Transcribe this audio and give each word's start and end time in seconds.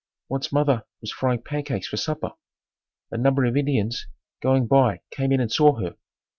Once 0.29 0.51
mother 0.51 0.83
was 0.99 1.11
frying 1.11 1.39
pancakes 1.43 1.87
for 1.87 1.95
supper. 1.95 2.31
A 3.11 3.19
number 3.19 3.45
of 3.45 3.55
Indians 3.55 4.07
going 4.41 4.65
by 4.65 5.01
came 5.11 5.31
in 5.31 5.39
and 5.39 5.51
saw 5.51 5.75
her. 5.75 5.95